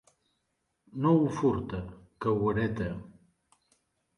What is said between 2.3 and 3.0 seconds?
ho hereta.